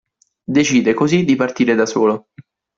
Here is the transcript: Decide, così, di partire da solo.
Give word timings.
Decide, 0.57 0.95
così, 0.95 1.25
di 1.25 1.35
partire 1.35 1.75
da 1.75 1.85
solo. 1.85 2.29